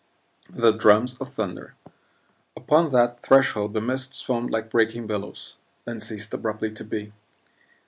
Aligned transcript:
THE 0.49 0.71
DRUMS 0.71 1.13
OF 1.21 1.31
THUNDER 1.31 1.75
Upon 2.57 2.89
that 2.89 3.21
threshold 3.21 3.75
the 3.75 3.81
mists 3.81 4.19
foamed 4.19 4.49
like 4.49 4.71
breaking 4.71 5.05
billows, 5.05 5.57
then 5.85 5.99
ceased 5.99 6.33
abruptly 6.33 6.71
to 6.71 6.83
be. 6.83 7.13